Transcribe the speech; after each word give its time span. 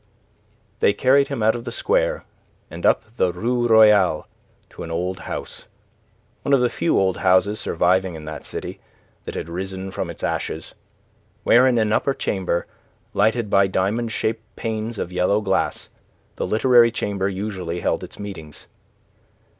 They 0.79 0.93
carried 0.93 1.27
him 1.27 1.43
out 1.43 1.53
of 1.53 1.63
the 1.63 1.71
square 1.71 2.25
and 2.71 2.87
up 2.87 3.03
the 3.17 3.31
Rue 3.31 3.67
Royale 3.67 4.27
to 4.71 4.81
an 4.81 4.89
old 4.89 5.19
house, 5.19 5.65
one 6.41 6.53
of 6.55 6.59
the 6.59 6.71
few 6.71 6.97
old 6.99 7.17
houses 7.17 7.59
surviving 7.59 8.15
in 8.15 8.25
that 8.25 8.43
city 8.43 8.79
that 9.25 9.35
had 9.35 9.47
risen 9.47 9.91
from 9.91 10.09
its 10.09 10.23
ashes, 10.23 10.73
where 11.43 11.67
in 11.67 11.77
an 11.77 11.93
upper 11.93 12.15
chamber 12.15 12.65
lighted 13.13 13.47
by 13.47 13.67
diamond 13.67 14.11
shaped 14.11 14.41
panes 14.55 14.97
of 14.97 15.11
yellow 15.11 15.39
glass 15.39 15.89
the 16.35 16.47
Literary 16.47 16.89
Chamber 16.91 17.29
usually 17.29 17.81
held 17.81 18.03
its 18.03 18.17
meetings. 18.17 18.65